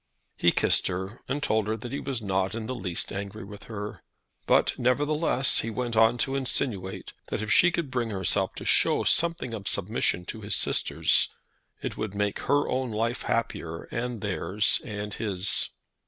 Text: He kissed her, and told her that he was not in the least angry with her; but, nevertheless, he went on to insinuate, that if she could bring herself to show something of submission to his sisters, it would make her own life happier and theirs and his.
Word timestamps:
He 0.35 0.51
kissed 0.51 0.87
her, 0.87 1.21
and 1.27 1.43
told 1.43 1.67
her 1.67 1.77
that 1.77 1.91
he 1.91 1.99
was 1.99 2.23
not 2.23 2.55
in 2.55 2.65
the 2.65 2.73
least 2.73 3.11
angry 3.11 3.43
with 3.43 3.65
her; 3.65 4.01
but, 4.47 4.73
nevertheless, 4.79 5.59
he 5.59 5.69
went 5.69 5.95
on 5.95 6.17
to 6.25 6.33
insinuate, 6.35 7.13
that 7.27 7.43
if 7.43 7.51
she 7.51 7.69
could 7.69 7.91
bring 7.91 8.09
herself 8.09 8.55
to 8.55 8.65
show 8.65 9.03
something 9.03 9.53
of 9.53 9.67
submission 9.67 10.25
to 10.25 10.41
his 10.41 10.55
sisters, 10.55 11.29
it 11.83 11.97
would 11.97 12.15
make 12.15 12.39
her 12.39 12.67
own 12.67 12.89
life 12.89 13.21
happier 13.21 13.83
and 13.91 14.21
theirs 14.21 14.81
and 14.83 15.13
his. 15.13 15.69